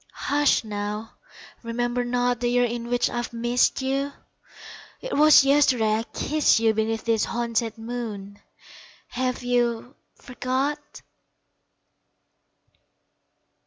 [0.13, 0.63] Hush
[1.61, 4.11] remember not The years in which I've missed you
[5.07, 8.39] 'Twas yesterday I kissed you Beneath this haunted moon!
[9.09, 11.03] Have you forgot?